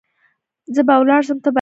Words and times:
زه 0.75 0.81
به 0.87 0.95
ولاړ 0.99 1.21
سم 1.29 1.37
ته 1.37 1.37
به 1.39 1.39
راسي. 1.41 1.49